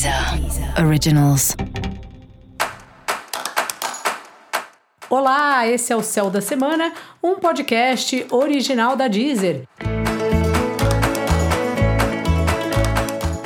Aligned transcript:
Deezer 0.00 0.82
Originals. 0.82 1.54
Olá, 5.10 5.68
esse 5.68 5.92
é 5.92 5.96
o 5.96 6.02
Céu 6.02 6.30
da 6.30 6.40
Semana, 6.40 6.94
um 7.22 7.34
podcast 7.34 8.26
original 8.30 8.96
da 8.96 9.08
Deezer. 9.08 9.64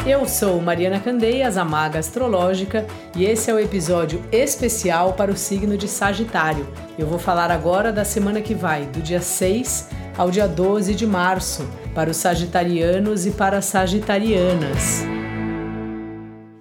Eu 0.06 0.29
sou 0.29 0.61
Mariana 0.61 1.01
Candeias, 1.01 1.57
a 1.57 1.64
maga 1.64 1.98
astrológica, 1.98 2.86
e 3.16 3.25
esse 3.25 3.50
é 3.50 3.55
o 3.55 3.59
episódio 3.59 4.25
especial 4.30 5.14
para 5.14 5.32
o 5.32 5.36
signo 5.36 5.77
de 5.77 5.89
Sagitário. 5.89 6.73
Eu 6.96 7.09
vou 7.09 7.18
falar 7.18 7.50
agora 7.50 7.93
da 7.93 8.05
semana 8.05 8.41
que 8.41 8.55
vai, 8.55 8.86
do 8.86 9.00
dia 9.00 9.21
6 9.21 9.89
ao 10.16 10.30
dia 10.30 10.46
12 10.46 10.95
de 10.95 11.05
março, 11.05 11.68
para 11.93 12.11
os 12.11 12.16
sagitarianos 12.16 13.27
e 13.27 13.32
para 13.32 13.59
as 13.59 13.64
sagitarianas. 13.64 15.14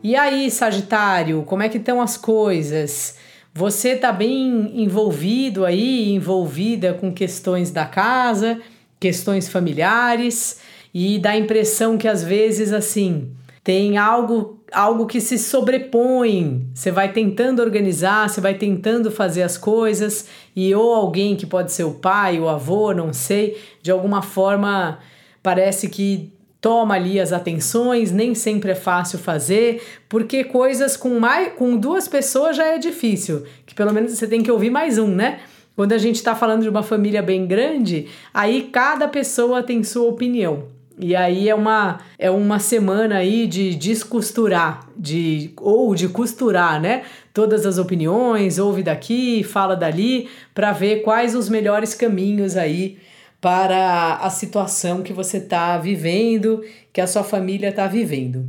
E 0.04 0.18
aí, 0.18 0.52
Sagitário, 0.52 1.44
como 1.44 1.64
é 1.64 1.70
que 1.70 1.77
estão 1.77 2.02
as 2.02 2.18
coisas? 2.18 3.16
Você 3.54 3.91
está 3.91 4.12
bem 4.12 4.84
envolvido 4.84 5.66
aí, 5.66 6.12
envolvida 6.12 6.94
com 6.94 7.14
questões 7.14 7.72
da 7.72 7.86
casa, 7.86 8.60
questões 9.00 9.48
familiares 9.48 10.60
e 10.94 11.18
dá 11.20 11.30
a 11.30 11.38
impressão 11.38 11.98
que 11.98 12.10
às 12.10 12.22
vezes 12.22 12.74
assim 12.74 13.32
tem 13.63 13.98
algo 13.98 14.62
algo 14.74 15.05
que 15.05 15.22
se 15.22 15.38
sobrepõe. 15.38 16.68
Você 16.74 16.91
vai 16.91 17.13
tentando 17.13 17.62
organizar, 17.62 18.30
você 18.30 18.41
vai 18.41 18.55
tentando 18.55 19.10
fazer 19.10 19.44
as 19.44 19.58
coisas 19.58 20.27
e 20.54 20.76
ou 20.76 20.94
alguém 20.94 21.38
que 21.38 21.46
pode 21.46 21.72
ser 21.72 21.85
o 21.85 21.94
pai, 21.94 22.41
o 22.41 22.49
avô, 22.49 22.94
não 22.94 23.13
sei, 23.13 23.58
de 23.82 23.90
alguma 23.90 24.22
forma 24.22 24.99
parece 25.41 25.88
que 25.88 26.34
toma 26.63 26.95
ali 26.95 27.20
as 27.20 27.34
atenções, 27.34 28.09
nem 28.09 28.34
sempre 28.34 28.71
é 28.71 28.76
fácil 28.76 29.20
fazer, 29.20 29.84
porque 30.08 30.45
coisas 30.45 30.95
com 30.95 31.20
mais 31.20 31.52
com 31.58 31.76
duas 31.76 32.08
pessoas 32.08 32.55
já 32.55 32.63
é 32.67 32.77
difícil, 32.77 33.43
que 33.65 33.76
pelo 33.76 33.91
menos 33.91 34.13
você 34.13 34.26
tem 34.26 34.41
que 34.41 34.49
ouvir 34.49 34.70
mais 34.70 34.98
um, 34.98 35.10
né? 35.10 35.41
Quando 35.76 35.91
a 35.91 35.98
gente 35.98 36.15
está 36.15 36.34
falando 36.34 36.62
de 36.62 36.70
uma 36.70 36.82
família 36.82 37.21
bem 37.21 37.46
grande, 37.46 38.07
aí 38.34 38.70
cada 38.71 39.10
pessoa 39.10 39.62
tem 39.62 39.84
sua 39.84 40.07
opinião. 40.07 40.63
E 40.98 41.13
aí 41.13 41.49
é 41.49 41.55
uma, 41.55 41.99
é 42.18 42.32
uma 42.32 42.60
semana 42.60 43.18
aí 43.18 43.45
de 43.45 43.76
descosturar, 43.76 44.88
de, 44.95 45.51
ou 45.60 45.93
de 45.93 46.07
costurar, 46.07 46.79
né? 46.79 47.04
Todas 47.34 47.66
as 47.66 47.77
opiniões, 47.77 48.57
ouve 48.57 48.84
daqui, 48.84 49.43
fala 49.43 49.76
dali, 49.76 50.29
para 50.55 50.71
ver 50.71 51.01
quais 51.01 51.35
os 51.35 51.49
melhores 51.49 51.93
caminhos 51.93 52.55
aí 52.55 52.99
para 53.44 54.20
a 54.22 54.30
situação 54.30 55.02
que 55.02 55.12
você 55.12 55.36
está 55.36 55.77
vivendo, 55.77 56.63
que 56.94 57.02
a 57.02 57.05
sua 57.05 57.26
família 57.26 57.68
está 57.68 57.88
vivendo. 57.88 58.48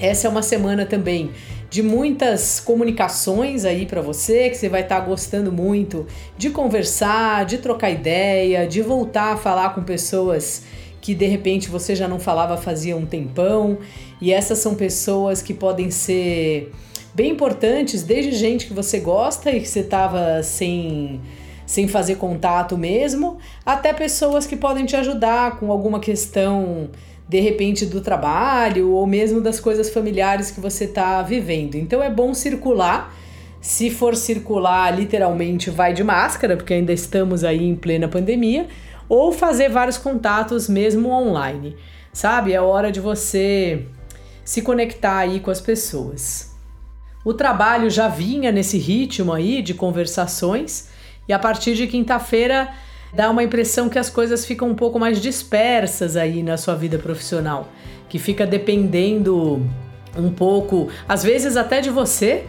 Essa 0.00 0.26
é 0.26 0.30
uma 0.30 0.40
semana 0.40 0.86
também 0.86 1.32
de 1.68 1.82
muitas 1.82 2.60
comunicações 2.60 3.66
aí 3.66 3.84
para 3.84 4.00
você, 4.00 4.48
que 4.48 4.56
você 4.56 4.70
vai 4.70 4.80
estar 4.80 5.00
tá 5.00 5.06
gostando 5.06 5.52
muito 5.52 6.06
de 6.38 6.48
conversar, 6.48 7.44
de 7.44 7.58
trocar 7.58 7.90
ideia, 7.90 8.66
de 8.66 8.80
voltar 8.80 9.34
a 9.34 9.36
falar 9.36 9.74
com 9.74 9.82
pessoas 9.82 10.62
que 11.04 11.14
de 11.14 11.26
repente 11.26 11.68
você 11.68 11.94
já 11.94 12.08
não 12.08 12.18
falava 12.18 12.56
fazia 12.56 12.96
um 12.96 13.04
tempão. 13.04 13.76
E 14.24 14.32
essas 14.32 14.56
são 14.56 14.74
pessoas 14.74 15.42
que 15.42 15.52
podem 15.52 15.90
ser 15.90 16.72
bem 17.14 17.32
importantes, 17.32 18.02
desde 18.02 18.32
gente 18.32 18.66
que 18.66 18.72
você 18.72 18.98
gosta 18.98 19.50
e 19.50 19.60
que 19.60 19.68
você 19.68 19.80
estava 19.80 20.42
sem 20.42 21.20
sem 21.66 21.86
fazer 21.88 22.14
contato 22.14 22.76
mesmo, 22.78 23.36
até 23.66 23.92
pessoas 23.92 24.46
que 24.46 24.56
podem 24.56 24.86
te 24.86 24.96
ajudar 24.96 25.58
com 25.58 25.70
alguma 25.70 26.00
questão 26.00 26.88
de 27.28 27.38
repente 27.40 27.84
do 27.84 28.00
trabalho 28.00 28.92
ou 28.92 29.06
mesmo 29.06 29.42
das 29.42 29.60
coisas 29.60 29.90
familiares 29.90 30.50
que 30.50 30.60
você 30.60 30.84
está 30.84 31.20
vivendo. 31.20 31.74
Então 31.74 32.02
é 32.02 32.08
bom 32.08 32.32
circular. 32.32 33.14
Se 33.60 33.90
for 33.90 34.16
circular, 34.16 34.90
literalmente 34.90 35.68
vai 35.68 35.92
de 35.92 36.02
máscara, 36.02 36.56
porque 36.56 36.72
ainda 36.72 36.94
estamos 36.94 37.44
aí 37.44 37.62
em 37.62 37.76
plena 37.76 38.08
pandemia, 38.08 38.68
ou 39.06 39.32
fazer 39.32 39.68
vários 39.68 39.98
contatos 39.98 40.66
mesmo 40.66 41.10
online. 41.10 41.76
Sabe? 42.10 42.54
É 42.54 42.60
hora 42.60 42.90
de 42.90 43.00
você 43.00 43.86
se 44.44 44.62
conectar 44.62 45.18
aí 45.18 45.40
com 45.40 45.50
as 45.50 45.60
pessoas. 45.60 46.54
O 47.24 47.32
trabalho 47.32 47.88
já 47.88 48.06
vinha 48.06 48.52
nesse 48.52 48.76
ritmo 48.76 49.32
aí 49.32 49.62
de 49.62 49.72
conversações 49.72 50.88
e 51.26 51.32
a 51.32 51.38
partir 51.38 51.74
de 51.74 51.86
quinta-feira 51.86 52.68
dá 53.14 53.30
uma 53.30 53.42
impressão 53.42 53.88
que 53.88 53.98
as 53.98 54.10
coisas 54.10 54.44
ficam 54.44 54.68
um 54.68 54.74
pouco 54.74 54.98
mais 54.98 55.20
dispersas 55.20 56.16
aí 56.16 56.42
na 56.42 56.56
sua 56.56 56.74
vida 56.74 56.98
profissional, 56.98 57.68
que 58.08 58.18
fica 58.18 58.46
dependendo 58.46 59.64
um 60.16 60.30
pouco, 60.30 60.88
às 61.08 61.22
vezes 61.22 61.56
até 61.56 61.80
de 61.80 61.88
você, 61.88 62.44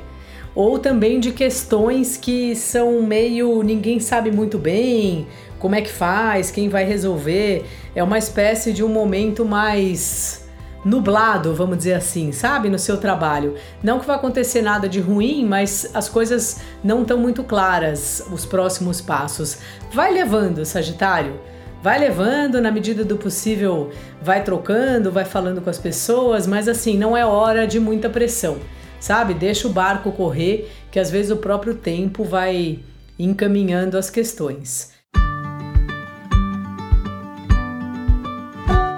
ou 0.53 0.77
também 0.77 1.19
de 1.19 1.31
questões 1.31 2.17
que 2.17 2.55
são 2.55 3.01
meio 3.01 3.61
ninguém 3.63 3.99
sabe 3.99 4.31
muito 4.31 4.57
bem 4.57 5.27
como 5.59 5.75
é 5.75 5.81
que 5.81 5.91
faz, 5.91 6.51
quem 6.51 6.69
vai 6.69 6.83
resolver. 6.83 7.65
É 7.95 8.03
uma 8.03 8.17
espécie 8.17 8.71
de 8.71 8.83
um 8.83 8.89
momento 8.89 9.45
mais 9.45 10.44
nublado, 10.85 11.55
vamos 11.55 11.79
dizer 11.79 11.93
assim, 11.93 12.31
sabe, 12.31 12.69
no 12.69 12.77
seu 12.77 12.97
trabalho. 12.97 13.55
Não 13.83 13.99
que 13.99 14.05
vai 14.05 14.15
acontecer 14.15 14.61
nada 14.61 14.87
de 14.87 14.99
ruim, 15.01 15.43
mas 15.43 15.89
as 15.95 16.07
coisas 16.07 16.61
não 16.83 17.01
estão 17.01 17.17
muito 17.17 17.43
claras, 17.43 18.23
os 18.31 18.45
próximos 18.45 19.01
passos. 19.01 19.57
Vai 19.91 20.13
levando, 20.13 20.63
Sagitário. 20.63 21.39
Vai 21.81 21.99
levando, 21.99 22.61
na 22.61 22.71
medida 22.71 23.03
do 23.03 23.17
possível, 23.17 23.91
vai 24.21 24.43
trocando, 24.43 25.11
vai 25.11 25.25
falando 25.25 25.61
com 25.61 25.69
as 25.69 25.77
pessoas, 25.77 26.47
mas 26.47 26.67
assim, 26.67 26.97
não 26.97 27.15
é 27.15 27.25
hora 27.25 27.67
de 27.67 27.79
muita 27.79 28.09
pressão, 28.09 28.57
sabe? 28.99 29.35
Deixa 29.35 29.67
o 29.67 29.71
barco 29.71 30.11
correr, 30.11 30.71
que 30.91 30.99
às 30.99 31.11
vezes 31.11 31.31
o 31.31 31.37
próprio 31.37 31.75
tempo 31.75 32.23
vai 32.23 32.79
encaminhando 33.19 33.99
as 33.99 34.09
questões. 34.09 34.94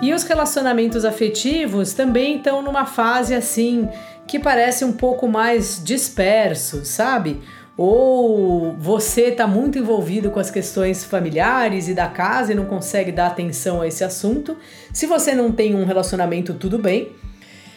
E 0.08 0.14
os 0.14 0.24
relacionamentos 0.24 1.04
afetivos 1.04 1.92
também 1.92 2.38
estão 2.38 2.62
numa 2.62 2.86
fase 2.86 3.36
assim 3.36 3.90
que 4.26 4.40
parece 4.40 4.86
um 4.86 4.94
pouco 4.94 5.28
mais 5.28 5.82
disperso, 5.84 6.86
sabe? 6.86 7.42
Ou 7.76 8.74
você 8.80 9.24
está 9.24 9.46
muito 9.46 9.78
envolvido 9.78 10.32
com 10.32 10.40
as 10.40 10.50
questões 10.50 11.04
familiares 11.04 11.90
e 11.90 11.94
da 11.94 12.08
casa 12.08 12.54
e 12.54 12.56
não 12.56 12.64
consegue 12.64 13.12
dar 13.12 13.28
atenção 13.28 13.82
a 13.82 13.88
esse 13.88 14.02
assunto. 14.02 14.56
Se 14.94 15.06
você 15.06 15.36
não 15.36 15.52
tem 15.52 15.76
um 15.76 15.84
relacionamento, 15.84 16.54
tudo 16.54 16.80
bem. 16.80 17.12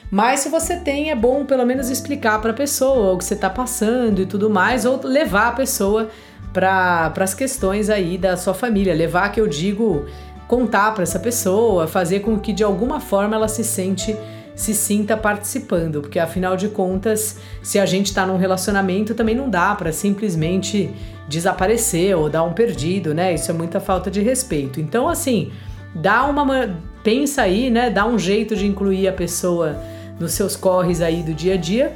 Mas 0.09 0.39
se 0.39 0.49
você 0.49 0.77
tem, 0.77 1.11
é 1.11 1.17
bom 1.17 1.45
pelo 1.45 1.67
menos 1.67 1.91
explicar 1.91 2.41
para 2.41 2.53
a 2.53 2.55
pessoa 2.55 3.13
o 3.13 3.19
que 3.19 3.25
você 3.25 3.35
está 3.35 3.51
passando 3.51 4.23
e 4.23 4.27
tudo 4.27 4.49
mais, 4.49 4.85
ou 4.85 5.01
levar 5.03 5.49
a 5.49 5.53
pessoa 5.53 6.09
para 6.53 7.13
as 7.17 7.35
questões 7.35 7.89
aí 7.91 8.19
da 8.19 8.37
sua 8.37 8.55
família. 8.55 8.95
Levar, 8.95 9.31
que 9.31 9.41
eu 9.41 9.47
digo, 9.47 10.07
contar 10.51 10.93
para 10.95 11.05
essa 11.05 11.21
pessoa, 11.21 11.87
fazer 11.87 12.21
com 12.21 12.37
que 12.37 12.53
de 12.53 12.65
alguma 12.65 12.99
forma 12.99 13.37
ela 13.37 13.47
se 13.47 13.63
sente 13.63 14.17
se 14.57 14.75
sinta 14.75 15.17
participando, 15.17 16.03
porque 16.03 16.19
afinal 16.19 16.57
de 16.57 16.69
contas, 16.69 17.39
se 17.63 17.79
a 17.79 17.87
gente 17.87 18.07
está 18.07 18.27
num 18.27 18.37
relacionamento, 18.37 19.15
também 19.15 19.35
não 19.35 19.49
dá 19.49 19.77
para 19.77 19.93
simplesmente 19.93 20.91
desaparecer 21.29 22.15
ou 22.17 22.29
dar 22.29 22.43
um 22.43 22.53
perdido, 22.53 23.15
né? 23.15 23.33
Isso 23.33 23.49
é 23.49 23.55
muita 23.55 23.79
falta 23.79 24.11
de 24.11 24.21
respeito. 24.21 24.81
Então, 24.81 25.09
assim, 25.09 25.53
dá 25.95 26.27
uma 26.27 26.77
pensa 27.03 27.43
aí, 27.43 27.71
né? 27.71 27.89
Dá 27.89 28.05
um 28.05 28.19
jeito 28.19 28.57
de 28.57 28.67
incluir 28.67 29.07
a 29.07 29.13
pessoa 29.13 29.79
nos 30.19 30.33
seus 30.33 30.57
corres 30.57 31.01
aí 31.01 31.23
do 31.23 31.33
dia 31.33 31.55
a 31.55 31.57
dia. 31.57 31.93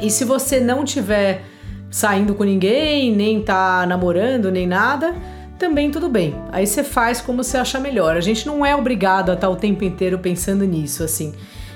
E 0.00 0.10
se 0.10 0.24
você 0.24 0.58
não 0.58 0.82
tiver 0.82 1.42
saindo 1.90 2.34
com 2.34 2.42
ninguém, 2.42 3.14
nem 3.14 3.42
tá 3.42 3.86
namorando, 3.86 4.50
nem 4.50 4.66
nada, 4.66 5.14
também 5.58 5.90
tudo 5.90 6.08
bem. 6.08 6.34
Aí 6.52 6.66
você 6.66 6.84
faz 6.84 7.20
como 7.20 7.42
você 7.42 7.56
achar 7.56 7.80
melhor. 7.80 8.16
A 8.16 8.20
gente 8.20 8.46
não 8.46 8.64
é 8.64 8.74
obrigado 8.74 9.30
a 9.30 9.34
estar 9.34 9.48
o 9.48 9.56
tempo 9.56 9.84
inteiro 9.84 10.18
pensando 10.18 10.64
nisso, 10.64 11.02
assim. 11.02 11.34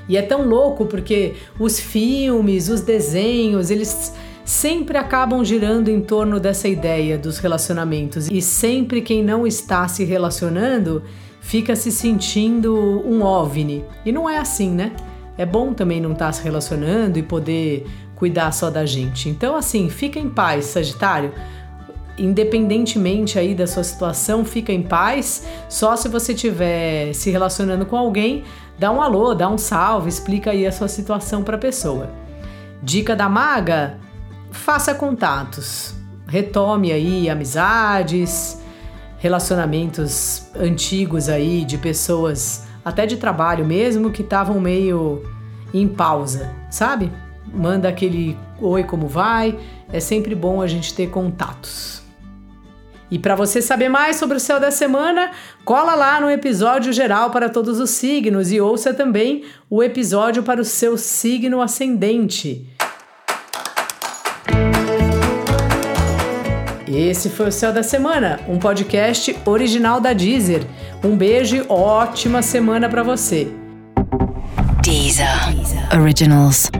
E 0.09 0.17
é 0.17 0.23
tão 0.23 0.47
louco 0.47 0.87
porque 0.87 1.35
os 1.59 1.79
filmes, 1.79 2.69
os 2.69 2.81
desenhos, 2.81 3.71
eles 3.71 4.13
sempre 4.45 4.99
acabam 4.99 5.45
girando 5.45 5.89
em 5.89 6.01
torno 6.01 6.41
dessa 6.41 6.69
ideia 6.69 7.17
dos 7.17 7.39
relacionamentos. 7.39 8.29
E 8.31 8.43
sempre 8.43 9.01
quem 9.01 9.23
não 9.23 9.47
está 9.47 9.87
se 9.87 10.05
relacionando 10.05 11.03
fica 11.41 11.77
se 11.77 11.91
sentindo 11.93 12.75
um 13.07 13.23
ovni. 13.23 13.85
E 14.05 14.13
não 14.13 14.29
é 14.29 14.39
assim, 14.39 14.71
né? 14.71 14.93
É 15.39 15.47
bom 15.47 15.73
também 15.73 16.01
não 16.01 16.13
estar 16.13 16.33
se 16.33 16.43
relacionando 16.43 17.19
e 17.19 17.23
poder 17.23 17.87
cuidar 18.15 18.53
só 18.53 18.69
da 18.69 18.85
gente. 18.85 19.29
Então, 19.29 19.57
assim, 19.57 19.89
fica 19.89 20.19
em 20.19 20.29
paz, 20.29 20.67
Sagitário 20.67 21.33
independentemente 22.21 23.39
aí 23.39 23.55
da 23.55 23.67
sua 23.67 23.83
situação, 23.83 24.45
fica 24.45 24.73
em 24.73 24.83
paz. 24.83 25.47
Só 25.69 25.97
se 25.97 26.09
você 26.09 26.35
estiver 26.35 27.15
se 27.15 27.31
relacionando 27.31 27.87
com 27.87 27.97
alguém, 27.97 28.45
dá 28.79 28.93
um 28.93 29.01
alô, 29.01 29.35
dá 29.35 29.49
um 29.49 29.57
salve, 29.57 30.09
explica 30.09 30.51
aí 30.51 30.67
a 30.67 30.73
sua 30.73 30.89
situação 30.89 31.43
para 31.43 31.57
a 31.57 31.59
pessoa. 31.59 32.11
Dica 32.83 33.17
da 33.17 33.29
maga: 33.29 33.99
faça 34.51 34.95
contatos, 34.95 35.95
retome 36.27 36.93
aí 36.93 37.31
amizades, 37.31 38.61
relacionamentos 39.19 40.51
antigos 40.55 41.29
aí 41.29 41.65
de 41.65 41.79
pessoas 41.79 42.67
até 42.85 43.07
de 43.07 43.17
trabalho 43.17 43.65
mesmo 43.65 44.11
que 44.11 44.23
estavam 44.23 44.61
meio 44.61 45.23
em 45.73 45.89
pausa, 45.89 46.51
sabe? 46.71 47.11
Manda 47.53 47.89
aquele 47.89 48.37
oi 48.61 48.85
como 48.85 49.07
vai. 49.07 49.59
É 49.93 50.01
sempre 50.01 50.35
bom 50.35 50.63
a 50.63 50.67
gente 50.67 50.95
ter 50.95 51.09
contatos. 51.11 52.10
E 53.11 53.19
para 53.19 53.35
você 53.35 53.61
saber 53.61 53.89
mais 53.89 54.17
sobre 54.17 54.37
o 54.37 54.41
céu 54.41 54.61
da 54.61 54.71
semana, 54.71 55.33
cola 55.65 55.95
lá 55.95 56.21
no 56.21 56.31
episódio 56.31 56.93
geral 56.93 57.31
para 57.31 57.49
todos 57.49 57.81
os 57.81 57.91
signos 57.91 58.53
e 58.53 58.61
ouça 58.61 58.95
também 58.95 59.45
o 59.69 59.83
episódio 59.83 60.43
para 60.43 60.61
o 60.61 60.65
seu 60.65 60.97
signo 60.97 61.61
ascendente. 61.61 62.67
Esse 66.87 67.31
foi 67.31 67.49
o 67.49 67.53
Céu 67.53 67.73
da 67.73 67.85
Semana, 67.85 68.41
um 68.49 68.59
podcast 68.59 69.37
original 69.45 70.01
da 70.01 70.13
Deezer. 70.13 70.63
Um 71.05 71.17
beijo 71.17 71.57
e 71.57 71.65
ótima 71.69 72.43
semana 72.43 72.89
para 72.89 73.05
você. 73.05 73.49
Deezer. 74.83 75.55
Deezer. 75.55 76.01
Originals. 76.01 76.71